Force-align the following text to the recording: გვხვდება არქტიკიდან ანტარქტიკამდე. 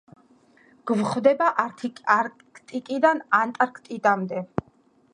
გვხვდება 0.91 1.51
არქტიკიდან 1.65 3.25
ანტარქტიკამდე. 3.43 4.47